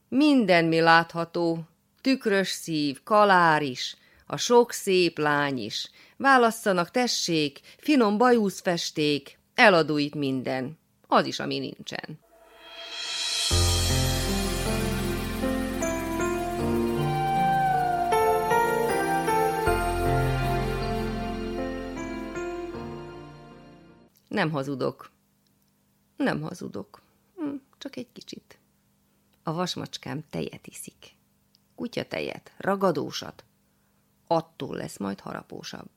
minden 0.09 0.65
mi 0.65 0.81
látható, 0.81 1.61
tükrös 2.01 2.49
szív, 2.49 3.03
kalár 3.03 3.63
is, 3.63 3.97
a 4.27 4.37
sok 4.37 4.73
szép 4.73 5.19
lány 5.19 5.59
is. 5.59 5.91
Válasszanak, 6.17 6.91
tessék, 6.91 7.61
finom 7.79 8.19
bajúszfesték, 8.19 9.39
eladó 9.55 9.97
itt 9.99 10.15
minden, 10.15 10.79
az 11.07 11.27
is, 11.27 11.41
ami 11.41 11.59
nincsen. 11.59 12.19
Nem 24.29 24.51
hazudok. 24.51 25.16
Nem 26.17 26.41
hazudok. 26.41 27.03
Hm, 27.37 27.55
csak 27.79 27.97
egy 27.97 28.13
kicsit. 28.13 28.59
A 29.43 29.53
vasmacskám 29.53 30.25
tejet 30.31 30.67
iszik. 30.67 31.15
Kutya 31.75 32.05
tejet, 32.05 32.53
ragadósat. 32.57 33.45
Attól 34.27 34.77
lesz 34.77 34.99
majd 34.99 35.21
harapósabb. 35.21 35.91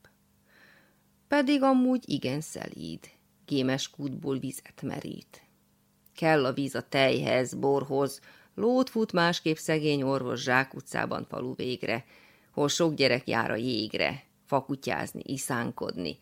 Pedig 1.27 1.61
amúgy 1.63 2.09
igen 2.09 2.41
szelíd. 2.41 3.09
Gémes 3.45 3.89
kútból 3.89 4.38
vizet 4.38 4.81
merít. 4.81 5.43
Kell 6.15 6.45
a 6.45 6.53
víz 6.53 6.75
a 6.75 6.81
tejhez, 6.81 7.53
borhoz, 7.53 8.21
lót 8.55 8.89
fut 8.89 9.11
másképp 9.11 9.55
szegény 9.55 10.01
orvos 10.03 10.41
zsákutcában 10.41 11.25
falu 11.25 11.55
végre, 11.55 12.05
hol 12.51 12.67
sok 12.67 12.93
gyerek 12.93 13.27
jár 13.27 13.51
a 13.51 13.55
jégre, 13.55 14.23
fakutyázni, 14.45 15.21
iszánkodni, 15.25 16.17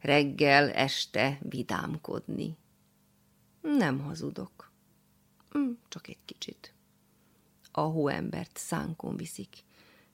reggel, 0.00 0.70
este 0.70 1.38
vidámkodni. 1.42 2.56
Nem 3.64 4.00
hazudok. 4.00 4.70
Hm, 5.50 5.70
csak 5.88 6.08
egy 6.08 6.24
kicsit. 6.24 6.74
A 7.72 7.80
hóembert 7.80 8.56
szánkon 8.56 9.16
viszik. 9.16 9.56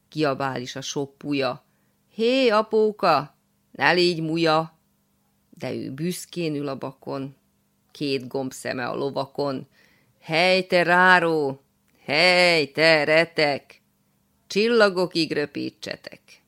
Kiabál 0.08 0.60
is 0.60 0.76
a 0.76 0.80
sok 0.80 1.18
puja. 1.18 1.64
Hé, 2.08 2.48
apóka, 2.48 3.34
ne 3.70 3.92
légy 3.92 4.20
muja! 4.20 4.78
De 5.50 5.74
ő 5.74 5.90
büszkén 5.90 6.54
ül 6.54 6.68
a 6.68 6.78
bakon, 6.78 7.36
két 7.90 8.28
gomb 8.28 8.52
szeme 8.52 8.86
a 8.88 8.94
lovakon. 8.94 9.68
Hely, 10.20 10.66
te 10.66 10.82
ráró! 10.82 11.62
Hely, 12.04 12.70
te 12.70 13.04
retek! 13.04 13.82
Csillagokig 14.46 15.32
röpítsetek! 15.32 16.39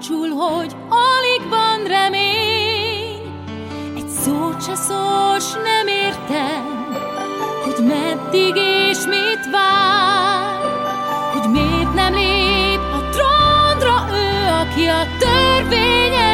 Makacsul, 0.00 0.28
hogy 0.28 0.76
alig 0.88 1.48
van 1.48 1.84
remény. 1.86 3.32
Egy 3.96 4.08
szót 4.08 4.64
se 4.64 4.74
szól, 4.74 5.38
s 5.38 5.52
nem 5.52 5.86
értem, 5.86 6.94
hogy 7.64 7.86
meddig 7.86 8.56
és 8.56 8.98
mit 9.06 9.50
vár, 9.50 10.60
hogy 11.32 11.50
miért 11.50 11.94
nem 11.94 12.14
lép 12.14 12.80
a 12.92 13.08
trónra 13.10 14.06
ő, 14.12 14.48
aki 14.60 14.86
a 14.86 15.06
törvényes 15.18 16.29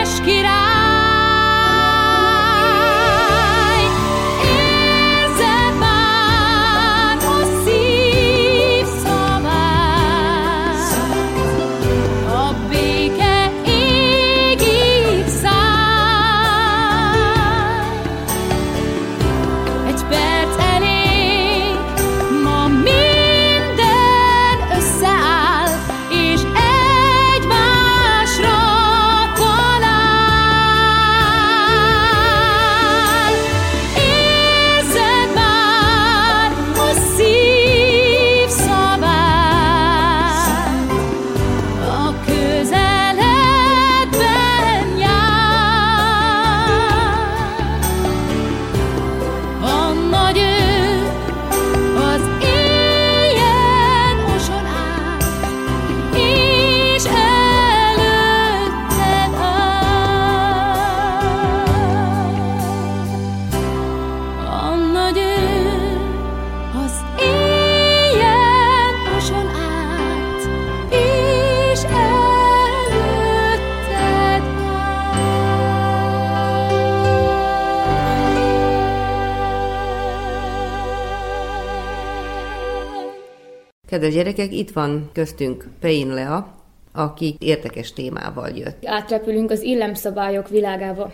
Kedves 84.07 84.25
gyerekek, 84.25 84.53
itt 84.53 84.71
van 84.71 85.11
köztünk 85.13 85.69
Pein 85.81 86.09
Lea, 86.09 86.55
aki 86.93 87.37
érdekes 87.39 87.93
témával 87.93 88.49
jött. 88.49 88.77
Átrepülünk 88.85 89.51
az 89.51 89.63
illemszabályok 89.63 90.49
világába. 90.49 91.13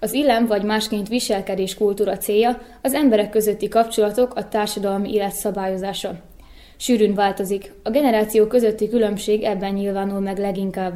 Az 0.00 0.12
illem 0.12 0.46
vagy 0.46 0.62
másként 0.62 1.08
viselkedés 1.08 1.74
kultúra 1.74 2.16
célja 2.16 2.60
az 2.82 2.94
emberek 2.94 3.30
közötti 3.30 3.68
kapcsolatok, 3.68 4.34
a 4.34 4.48
társadalmi 4.48 5.12
élet 5.12 5.32
szabályozása. 5.32 6.14
Sűrűn 6.76 7.14
változik, 7.14 7.72
a 7.82 7.90
generáció 7.90 8.46
közötti 8.46 8.88
különbség 8.88 9.42
ebben 9.42 9.72
nyilvánul 9.72 10.20
meg 10.20 10.38
leginkább. 10.38 10.94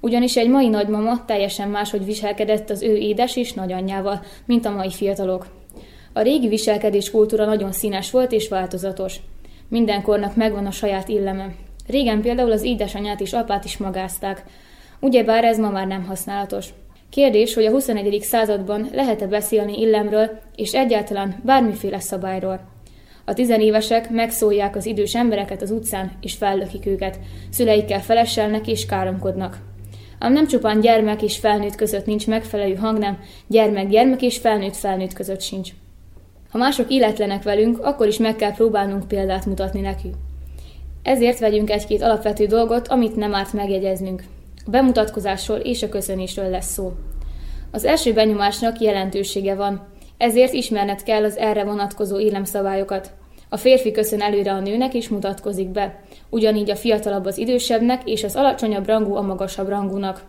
Ugyanis 0.00 0.36
egy 0.36 0.48
mai 0.48 0.68
nagymama 0.68 1.24
teljesen 1.24 1.68
máshogy 1.68 2.04
viselkedett 2.04 2.70
az 2.70 2.82
ő 2.82 2.96
édes 2.96 3.36
és 3.36 3.52
nagyanyjával, 3.52 4.20
mint 4.44 4.66
a 4.66 4.70
mai 4.70 4.90
fiatalok. 4.90 5.46
A 6.12 6.20
régi 6.20 6.48
viselkedés 6.48 7.10
kultúra 7.10 7.44
nagyon 7.44 7.72
színes 7.72 8.10
volt 8.10 8.32
és 8.32 8.48
változatos. 8.48 9.20
Mindenkornak 9.68 10.36
megvan 10.36 10.66
a 10.66 10.70
saját 10.70 11.08
illeme. 11.08 11.54
Régen 11.86 12.20
például 12.20 12.52
az 12.52 12.62
édesanyát 12.62 13.20
és 13.20 13.32
apát 13.32 13.64
is 13.64 13.76
magázták. 13.76 14.44
Ugyebár 15.00 15.44
ez 15.44 15.58
ma 15.58 15.70
már 15.70 15.86
nem 15.86 16.04
használatos. 16.04 16.68
Kérdés, 17.10 17.54
hogy 17.54 17.64
a 17.64 17.70
21. 17.70 18.20
században 18.22 18.88
lehet-e 18.92 19.26
beszélni 19.26 19.80
illemről, 19.80 20.30
és 20.56 20.72
egyáltalán 20.72 21.40
bármiféle 21.44 22.00
szabályról. 22.00 22.60
A 23.24 23.32
tizenévesek 23.32 24.10
megszólják 24.10 24.76
az 24.76 24.86
idős 24.86 25.14
embereket 25.14 25.62
az 25.62 25.70
utcán, 25.70 26.12
és 26.20 26.34
fellökik 26.34 26.86
őket. 26.86 27.18
Szüleikkel 27.50 28.00
feleselnek 28.00 28.66
és 28.66 28.86
káromkodnak. 28.86 29.58
Ám 30.18 30.32
nem 30.32 30.46
csupán 30.46 30.80
gyermek 30.80 31.22
és 31.22 31.38
felnőtt 31.38 31.74
között 31.74 32.06
nincs 32.06 32.26
megfelelő 32.26 32.74
hangnem, 32.74 33.18
gyermek-gyermek 33.46 34.22
és 34.22 34.38
felnőtt-felnőtt 34.38 35.12
között 35.12 35.40
sincs. 35.40 35.70
Ha 36.50 36.58
mások 36.58 36.90
illetlenek 36.90 37.42
velünk, 37.42 37.78
akkor 37.84 38.06
is 38.06 38.18
meg 38.18 38.36
kell 38.36 38.52
próbálnunk 38.52 39.08
példát 39.08 39.46
mutatni 39.46 39.80
nekük. 39.80 40.14
Ezért 41.02 41.38
vegyünk 41.38 41.70
egy-két 41.70 42.02
alapvető 42.02 42.46
dolgot, 42.46 42.88
amit 42.88 43.16
nem 43.16 43.34
árt 43.34 43.52
megjegyeznünk. 43.52 44.22
A 44.66 44.70
bemutatkozásról 44.70 45.58
és 45.58 45.82
a 45.82 45.88
köszönésről 45.88 46.50
lesz 46.50 46.72
szó. 46.72 46.92
Az 47.70 47.84
első 47.84 48.12
benyomásnak 48.12 48.80
jelentősége 48.80 49.54
van, 49.54 49.86
ezért 50.18 50.52
ismerned 50.52 51.02
kell 51.02 51.24
az 51.24 51.36
erre 51.36 51.64
vonatkozó 51.64 52.18
illemszabályokat. 52.18 53.10
A 53.48 53.56
férfi 53.56 53.90
köszön 53.90 54.20
előre 54.20 54.52
a 54.52 54.60
nőnek 54.60 54.94
és 54.94 55.08
mutatkozik 55.08 55.68
be, 55.68 56.00
ugyanígy 56.30 56.70
a 56.70 56.76
fiatalabb 56.76 57.24
az 57.24 57.38
idősebbnek 57.38 58.02
és 58.04 58.24
az 58.24 58.36
alacsonyabb 58.36 58.86
rangú 58.86 59.14
a 59.14 59.22
magasabb 59.22 59.68
rangúnak. 59.68 60.22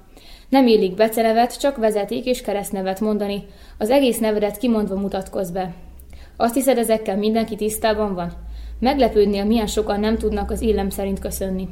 Nem 0.50 0.68
illik 0.68 0.94
becenevet, 0.94 1.60
csak 1.60 1.78
vezeték 1.78 2.26
és 2.26 2.42
keresztnevet 2.42 3.00
mondani, 3.00 3.46
az 3.78 3.90
egész 3.90 4.18
nevedet 4.18 4.58
kimondva 4.58 4.96
mutatkoz 4.96 5.52
be. 5.52 5.74
Azt 6.42 6.54
hiszed, 6.54 6.78
ezekkel 6.78 7.18
mindenki 7.18 7.56
tisztában 7.56 8.14
van? 8.14 8.32
Meglepődnél, 8.80 9.46
milyen 9.46 9.68
sokan 9.68 10.00
nem 10.00 10.18
tudnak 10.18 10.52
az 10.52 10.62
illem 10.62 10.90
szerint 10.90 11.20
köszönni. 11.20 11.68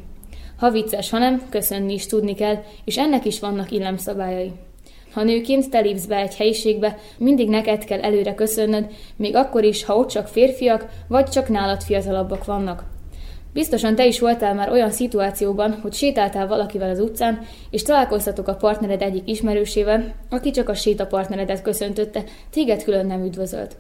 Ha 0.58 0.72
vicces, 0.72 1.10
ha 1.10 1.18
nem, 1.18 1.42
köszönni 1.50 1.94
is 1.94 2.06
tudni 2.06 2.34
kell, 2.34 2.56
és 2.86 2.98
ennek 2.98 3.26
is 3.26 3.40
vannak 3.40 3.72
illemszabályai. 3.72 4.52
Ha 5.14 5.24
nőként 5.24 5.70
te 5.70 5.80
lépsz 5.80 6.06
be 6.06 6.16
egy 6.16 6.36
helyiségbe, 6.36 6.98
mindig 7.18 7.50
neked 7.50 7.84
kell 7.84 8.00
előre 8.00 8.34
köszönnöd, 8.34 8.88
még 9.16 9.36
akkor 9.36 9.64
is, 9.64 9.86
ha 9.86 9.96
ott 9.96 10.10
csak 10.10 10.28
férfiak, 10.28 10.86
vagy 11.08 11.30
csak 11.30 11.50
nálad 11.50 11.82
fiatalabbak 11.82 12.46
vannak. 12.46 12.84
Biztosan 13.54 13.96
te 13.96 14.06
is 14.06 14.20
voltál 14.20 14.54
már 14.54 14.72
olyan 14.72 14.92
szituációban, 14.92 15.80
hogy 15.82 15.94
sétáltál 15.94 16.48
valakivel 16.48 16.90
az 16.90 17.00
utcán, 17.00 17.40
és 17.70 17.82
találkoztatok 17.82 18.48
a 18.48 18.56
partnered 18.56 19.02
egyik 19.02 19.30
ismerősével, 19.30 20.14
aki 20.30 20.52
csak 20.52 20.70
a 20.70 20.74
sétapartneredet 20.74 21.62
köszöntötte, 21.62 22.24
téged 22.50 22.84
külön 22.84 23.06
nem 23.06 23.24
üdvözölt. 23.24 23.76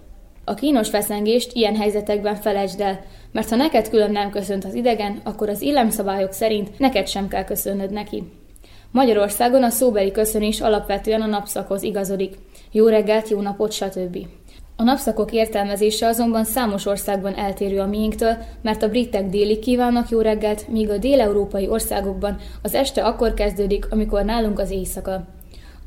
A 0.49 0.53
kínos 0.53 0.89
feszengést 0.89 1.51
ilyen 1.53 1.75
helyzetekben 1.75 2.35
felejtsd 2.35 2.79
el, 2.79 2.99
mert 3.31 3.49
ha 3.49 3.55
neked 3.55 3.89
külön 3.89 4.11
nem 4.11 4.29
köszönt 4.29 4.65
az 4.65 4.73
idegen, 4.73 5.21
akkor 5.23 5.49
az 5.49 5.61
illemszabályok 5.61 6.31
szerint 6.31 6.79
neked 6.79 7.07
sem 7.07 7.27
kell 7.27 7.43
köszönnöd 7.43 7.91
neki. 7.91 8.23
Magyarországon 8.91 9.63
a 9.63 9.69
szóbeli 9.69 10.11
köszönés 10.11 10.61
alapvetően 10.61 11.21
a 11.21 11.25
napszakhoz 11.25 11.83
igazodik. 11.83 12.35
Jó 12.71 12.87
reggelt, 12.87 13.29
jó 13.29 13.41
napot, 13.41 13.71
stb. 13.71 14.17
A 14.75 14.83
napszakok 14.83 15.31
értelmezése 15.31 16.07
azonban 16.07 16.43
számos 16.43 16.85
országban 16.85 17.35
eltérő 17.35 17.79
a 17.79 17.87
miénktől, 17.87 18.37
mert 18.61 18.83
a 18.83 18.89
britek 18.89 19.29
déli 19.29 19.59
kívánnak 19.59 20.09
jó 20.09 20.21
reggelt, 20.21 20.67
míg 20.67 20.89
a 20.89 20.97
déleurópai 20.97 21.67
országokban 21.67 22.37
az 22.61 22.73
este 22.73 23.03
akkor 23.03 23.33
kezdődik, 23.33 23.91
amikor 23.91 24.23
nálunk 24.23 24.59
az 24.59 24.71
éjszaka. 24.71 25.25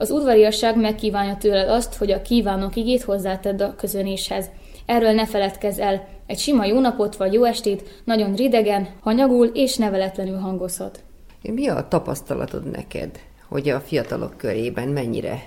Az 0.01 0.11
udvariasság 0.11 0.77
megkívánja 0.77 1.37
tőled 1.37 1.69
azt, 1.69 1.95
hogy 1.95 2.11
a 2.11 2.23
kívánok 2.23 2.77
igét 2.77 3.03
hozzátedd 3.03 3.63
a 3.63 3.75
közönéshez. 3.75 4.51
Erről 4.87 5.13
ne 5.13 5.27
feledkezz 5.27 5.79
el, 5.79 6.09
egy 6.27 6.39
sima 6.39 6.65
jó 6.65 6.81
napot 6.81 7.17
vagy 7.17 7.33
jó 7.33 7.45
estét 7.45 8.03
nagyon 8.05 8.35
ridegen, 8.35 8.89
hanyagul 9.01 9.47
és 9.47 9.77
neveletlenül 9.77 10.39
hangozhat. 10.39 11.03
Mi 11.43 11.69
a 11.69 11.89
tapasztalatod 11.89 12.71
neked, 12.71 13.19
hogy 13.49 13.69
a 13.69 13.81
fiatalok 13.81 14.37
körében 14.37 14.89
mennyire 14.89 15.43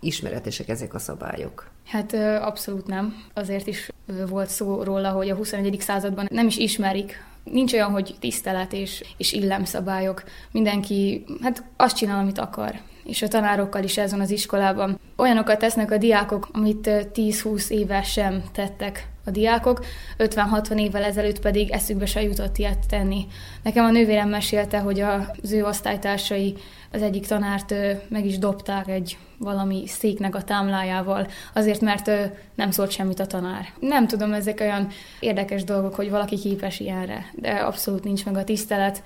ismeretesek 0.00 0.68
ezek 0.68 0.94
a 0.94 0.98
szabályok? 0.98 1.70
Hát 1.86 2.12
abszolút 2.42 2.86
nem. 2.86 3.14
Azért 3.34 3.66
is 3.66 3.90
volt 4.28 4.48
szó 4.48 4.82
róla, 4.82 5.10
hogy 5.10 5.30
a 5.30 5.34
21. 5.34 5.76
században 5.80 6.26
nem 6.30 6.46
is 6.46 6.56
ismerik 6.56 7.30
Nincs 7.44 7.72
olyan, 7.72 7.90
hogy 7.90 8.14
tisztelet 8.20 8.72
és, 8.72 9.04
és 9.16 9.32
illemszabályok. 9.32 10.24
Mindenki 10.50 11.24
hát 11.40 11.64
azt 11.76 11.96
csinál, 11.96 12.18
amit 12.18 12.38
akar. 12.38 12.80
És 13.04 13.22
a 13.22 13.28
tanárokkal 13.28 13.82
is 13.82 13.98
ez 13.98 14.10
van 14.10 14.20
az 14.20 14.30
iskolában. 14.30 14.98
Olyanokat 15.16 15.58
tesznek 15.58 15.90
a 15.90 15.96
diákok, 15.96 16.48
amit 16.52 16.90
10-20 17.14 17.68
éve 17.68 18.02
sem 18.02 18.42
tettek 18.52 19.10
a 19.24 19.30
diákok, 19.30 19.84
50-60 20.18 20.80
évvel 20.80 21.04
ezelőtt 21.04 21.40
pedig 21.40 21.70
eszükbe 21.70 22.06
se 22.06 22.22
jutott 22.22 22.58
ilyet 22.58 22.86
tenni. 22.88 23.26
Nekem 23.62 23.84
a 23.84 23.90
nővérem 23.90 24.28
mesélte, 24.28 24.78
hogy 24.78 25.00
az 25.00 25.52
ő 25.52 25.64
osztálytársai 25.64 26.54
az 26.92 27.02
egyik 27.02 27.26
tanárt 27.26 27.74
meg 28.08 28.26
is 28.26 28.38
dobták 28.38 28.88
egy 28.88 29.18
valami 29.38 29.86
széknek 29.86 30.34
a 30.34 30.42
támlájával, 30.42 31.26
azért, 31.54 31.80
mert 31.80 32.10
nem 32.54 32.70
szólt 32.70 32.90
semmit 32.90 33.20
a 33.20 33.26
tanár. 33.26 33.64
Nem 33.80 34.06
tudom, 34.06 34.32
ezek 34.32 34.60
olyan 34.60 34.88
érdekes 35.20 35.64
dolgok, 35.64 35.94
hogy 35.94 36.10
valaki 36.10 36.36
képes 36.36 36.80
ilyenre, 36.80 37.24
de 37.34 37.50
abszolút 37.50 38.04
nincs 38.04 38.24
meg 38.24 38.36
a 38.36 38.44
tisztelet, 38.44 39.02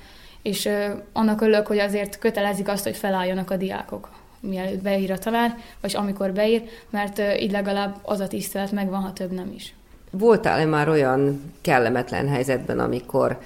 és 0.47 0.69
annak 1.13 1.41
örülök, 1.41 1.67
hogy 1.67 1.79
azért 1.79 2.19
kötelezik 2.19 2.69
azt, 2.69 2.85
hogy 2.85 2.97
felálljanak 2.97 3.51
a 3.51 3.57
diákok 3.57 4.09
mielőtt 4.41 4.83
beír 4.83 5.13
a 5.13 5.19
tanár, 5.19 5.57
vagy 5.81 5.97
amikor 5.97 6.33
beír, 6.33 6.63
mert 6.91 7.23
így 7.41 7.51
legalább 7.51 7.97
az 8.03 8.21
a 8.21 8.27
tisztelet 8.27 8.73
megvan, 8.73 9.01
ha 9.01 9.13
több 9.13 9.33
nem 9.33 9.53
is. 9.55 9.75
Voltál-e 10.11 10.65
már 10.65 10.89
olyan 10.89 11.53
kellemetlen 11.61 12.29
helyzetben, 12.29 12.79
amikor 12.79 13.39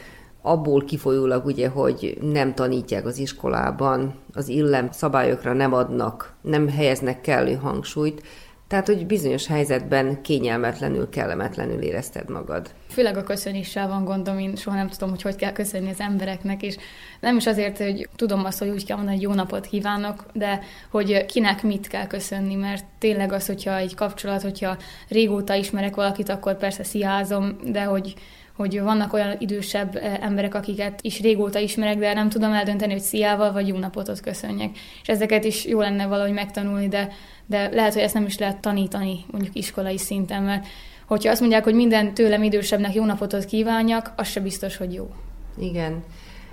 abból 0.42 0.84
kifolyólag 0.84 1.46
ugye, 1.46 1.68
hogy 1.68 2.18
nem 2.32 2.54
tanítják 2.54 3.06
az 3.06 3.18
iskolában, 3.18 4.14
az 4.34 4.48
illem 4.48 4.88
szabályokra 4.92 5.52
nem 5.52 5.72
adnak, 5.72 6.32
nem 6.40 6.68
helyeznek 6.68 7.20
kellő 7.20 7.54
hangsúlyt, 7.54 8.22
tehát, 8.70 8.86
hogy 8.86 9.06
bizonyos 9.06 9.46
helyzetben 9.46 10.22
kényelmetlenül, 10.22 11.08
kellemetlenül 11.08 11.80
érezted 11.80 12.30
magad. 12.30 12.70
Főleg 12.88 13.16
a 13.16 13.22
köszönéssel 13.22 13.88
van 13.88 14.04
gondom, 14.04 14.38
én 14.38 14.56
soha 14.56 14.76
nem 14.76 14.88
tudom, 14.88 15.10
hogy 15.10 15.22
hogy 15.22 15.36
kell 15.36 15.52
köszönni 15.52 15.90
az 15.90 16.00
embereknek, 16.00 16.62
és 16.62 16.76
nem 17.20 17.36
is 17.36 17.46
azért, 17.46 17.78
hogy 17.78 18.08
tudom 18.16 18.44
azt, 18.44 18.58
hogy 18.58 18.68
úgy 18.68 18.84
kell 18.84 18.96
mondani, 18.96 19.16
hogy 19.16 19.26
jó 19.26 19.34
napot 19.34 19.66
kívánok, 19.66 20.26
de 20.32 20.60
hogy 20.90 21.26
kinek 21.26 21.62
mit 21.62 21.86
kell 21.86 22.06
köszönni, 22.06 22.54
mert 22.54 22.84
tényleg 22.98 23.32
az, 23.32 23.46
hogyha 23.46 23.76
egy 23.76 23.94
kapcsolat, 23.94 24.42
hogyha 24.42 24.76
régóta 25.08 25.54
ismerek 25.54 25.94
valakit, 25.94 26.28
akkor 26.28 26.56
persze 26.56 26.84
sziázom, 26.84 27.56
de 27.64 27.84
hogy 27.84 28.14
hogy 28.60 28.80
vannak 28.80 29.12
olyan 29.12 29.36
idősebb 29.38 29.96
eh, 29.96 30.18
emberek, 30.20 30.54
akiket 30.54 30.98
is 31.02 31.20
régóta 31.20 31.58
ismerek, 31.58 31.98
de 31.98 32.14
nem 32.14 32.28
tudom 32.28 32.52
eldönteni, 32.52 32.92
hogy 32.92 33.02
sziával 33.02 33.52
vagy 33.52 33.68
jó 33.68 33.76
napotot 33.76 34.20
köszönjek. 34.20 34.70
És 35.02 35.08
ezeket 35.08 35.44
is 35.44 35.64
jó 35.64 35.80
lenne 35.80 36.06
valahogy 36.06 36.32
megtanulni, 36.32 36.88
de, 36.88 37.08
de 37.46 37.68
lehet, 37.68 37.92
hogy 37.92 38.02
ezt 38.02 38.14
nem 38.14 38.26
is 38.26 38.38
lehet 38.38 38.60
tanítani 38.60 39.24
mondjuk 39.30 39.56
iskolai 39.56 39.98
szinten, 39.98 40.42
mert 40.42 40.66
hogyha 41.06 41.30
azt 41.30 41.40
mondják, 41.40 41.64
hogy 41.64 41.74
minden 41.74 42.14
tőlem 42.14 42.42
idősebbnek 42.42 42.94
jó 42.94 43.04
napotot 43.04 43.44
kívánjak, 43.44 44.12
az 44.16 44.28
se 44.28 44.40
biztos, 44.40 44.76
hogy 44.76 44.94
jó. 44.94 45.10
Igen. 45.58 46.04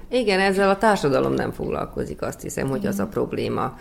Igen, 0.10 0.40
ezzel 0.40 0.70
a 0.70 0.78
társadalom 0.78 1.34
nem 1.34 1.52
foglalkozik, 1.52 2.22
azt 2.22 2.42
hiszem, 2.42 2.68
hogy 2.68 2.86
az 2.86 3.00
a 3.00 3.08
probléma 3.08 3.78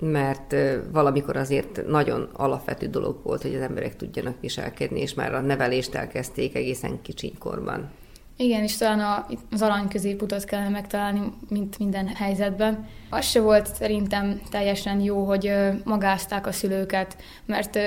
mert 0.00 0.54
valamikor 0.92 1.36
azért 1.36 1.86
nagyon 1.86 2.28
alapvető 2.32 2.86
dolog 2.86 3.20
volt, 3.22 3.42
hogy 3.42 3.54
az 3.54 3.60
emberek 3.60 3.96
tudjanak 3.96 4.40
viselkedni, 4.40 5.00
és 5.00 5.14
már 5.14 5.34
a 5.34 5.40
nevelést 5.40 5.94
elkezdték 5.94 6.54
egészen 6.54 7.02
kicsinykorban. 7.02 7.90
Igen, 8.36 8.62
és 8.62 8.76
talán 8.76 9.26
az 9.50 9.62
arany 9.62 9.88
középutat 9.88 10.44
kellene 10.44 10.68
megtalálni, 10.68 11.32
mint 11.48 11.78
minden 11.78 12.06
helyzetben. 12.06 12.88
Az 13.10 13.24
se 13.24 13.40
volt 13.40 13.74
szerintem 13.74 14.40
teljesen 14.50 15.00
jó, 15.00 15.24
hogy 15.24 15.52
magázták 15.84 16.46
a 16.46 16.52
szülőket, 16.52 17.16
mert 17.46 17.78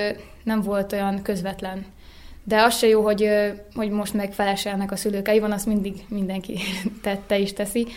nem 0.43 0.61
volt 0.61 0.93
olyan 0.93 1.21
közvetlen. 1.21 1.85
De 2.43 2.61
az 2.61 2.77
se 2.77 2.87
jó, 2.87 3.01
hogy, 3.01 3.29
hogy 3.73 3.89
most 3.89 4.13
meg 4.13 4.33
feleselnek 4.33 4.91
a 4.91 4.95
szülők. 4.95 5.39
van, 5.39 5.51
azt 5.51 5.65
mindig 5.65 6.05
mindenki 6.07 6.59
tette 7.01 7.37
is 7.37 7.53
teszi 7.53 7.87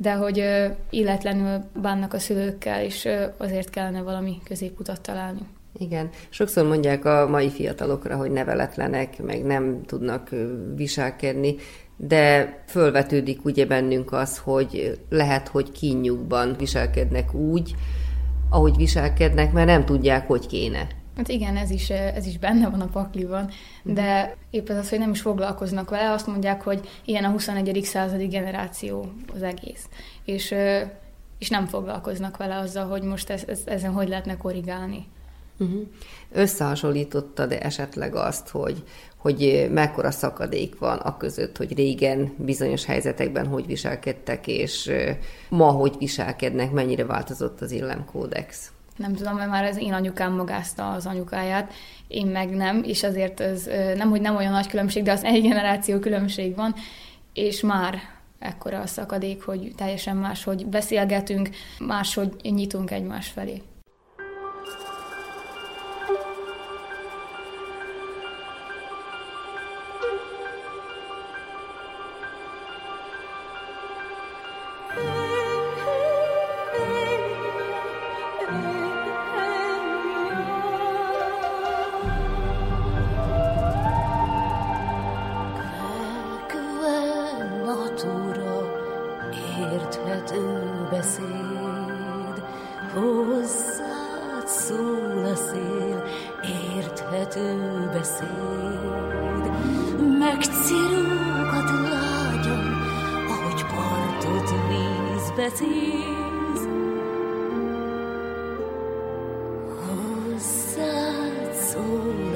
de 0.00 0.12
hogy 0.12 0.44
illetlenül 0.90 1.64
bánnak 1.80 2.12
a 2.12 2.18
szülőkkel, 2.18 2.84
és 2.84 3.08
azért 3.36 3.70
kellene 3.70 4.02
valami 4.02 4.36
középutat 4.44 5.00
találni. 5.00 5.40
Igen. 5.78 6.08
Sokszor 6.28 6.66
mondják 6.66 7.04
a 7.04 7.28
mai 7.28 7.50
fiatalokra, 7.50 8.16
hogy 8.16 8.30
neveletlenek, 8.30 9.22
meg 9.22 9.44
nem 9.44 9.82
tudnak 9.86 10.28
viselkedni, 10.74 11.54
de 11.96 12.54
fölvetődik 12.66 13.44
ugye 13.44 13.66
bennünk 13.66 14.12
az, 14.12 14.38
hogy 14.38 14.98
lehet, 15.08 15.48
hogy 15.48 15.72
kínjukban 15.72 16.54
viselkednek 16.58 17.34
úgy, 17.34 17.74
ahogy 18.50 18.76
viselkednek, 18.76 19.52
mert 19.52 19.66
nem 19.66 19.84
tudják, 19.84 20.26
hogy 20.26 20.46
kéne. 20.46 20.86
Hát 21.20 21.28
igen, 21.28 21.56
ez 21.56 21.70
is, 21.70 21.90
ez 21.90 22.26
is 22.26 22.38
benne 22.38 22.68
van 22.68 22.80
a 22.80 22.86
pakliban, 22.86 23.50
de 23.82 24.36
épp 24.50 24.68
az 24.68 24.76
az, 24.76 24.88
hogy 24.88 24.98
nem 24.98 25.10
is 25.10 25.20
foglalkoznak 25.20 25.90
vele, 25.90 26.12
azt 26.12 26.26
mondják, 26.26 26.62
hogy 26.62 26.88
ilyen 27.04 27.24
a 27.24 27.30
21. 27.30 27.80
századi 27.84 28.26
generáció 28.26 29.12
az 29.34 29.42
egész. 29.42 29.88
És, 30.24 30.54
és 31.38 31.48
nem 31.48 31.66
foglalkoznak 31.66 32.36
vele 32.36 32.56
azzal, 32.56 32.88
hogy 32.88 33.02
most 33.02 33.30
ez, 33.30 33.42
ez, 33.46 33.60
ezen 33.64 33.92
hogy 33.92 34.08
lehetne 34.08 34.36
korrigálni. 34.36 35.06
Uh-huh. 35.58 35.86
Összehasonlítottad 36.32 37.52
esetleg 37.52 38.14
azt, 38.14 38.48
hogy, 38.48 38.84
hogy 39.16 39.68
mekkora 39.72 40.10
szakadék 40.10 40.78
van 40.78 40.98
a 40.98 41.16
között, 41.16 41.56
hogy 41.56 41.76
régen 41.76 42.32
bizonyos 42.36 42.84
helyzetekben 42.84 43.46
hogy 43.46 43.66
viselkedtek, 43.66 44.46
és 44.46 44.90
ma 45.48 45.70
hogy 45.70 45.94
viselkednek, 45.98 46.70
mennyire 46.70 47.04
változott 47.04 47.60
az 47.60 47.70
illemkódex? 47.70 48.72
Nem 49.00 49.14
tudom, 49.14 49.36
mert 49.36 49.50
már 49.50 49.64
az 49.64 49.76
én 49.76 49.92
anyukám 49.92 50.32
magázta 50.32 50.90
az 50.90 51.06
anyukáját, 51.06 51.72
én 52.08 52.26
meg 52.26 52.50
nem, 52.50 52.82
és 52.82 53.02
azért 53.02 53.40
ez 53.40 53.68
nem, 53.96 54.10
hogy 54.10 54.20
nem 54.20 54.36
olyan 54.36 54.52
nagy 54.52 54.66
különbség, 54.66 55.02
de 55.02 55.12
az 55.12 55.24
egy 55.24 55.42
generáció 55.42 55.98
különbség 55.98 56.56
van, 56.56 56.74
és 57.32 57.60
már 57.60 57.98
ekkora 58.38 58.80
a 58.80 58.86
szakadék, 58.86 59.42
hogy 59.42 59.72
teljesen 59.76 60.16
más, 60.16 60.44
hogy 60.44 60.66
beszélgetünk, 60.66 61.48
máshogy 61.78 62.32
nyitunk 62.42 62.90
egymás 62.90 63.28
felé. 63.28 63.62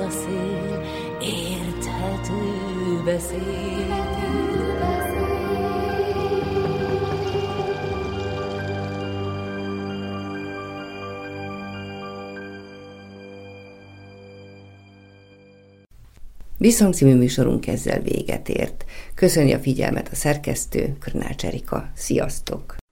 A 0.05 0.11
szél, 0.11 0.83
érthető 1.21 3.03
beszéd. 3.05 3.43
Visszhang 16.59 16.95
című 16.95 17.15
műsorunk 17.15 17.67
ezzel 17.67 18.01
véget 18.01 18.49
ért. 18.49 18.85
Köszönj 19.15 19.53
a 19.53 19.59
figyelmet 19.59 20.09
a 20.13 20.15
szerkesztő, 20.15 20.97
Körnács 21.01 21.45
Erika. 21.45 21.91
Sziasztok! 21.95 22.84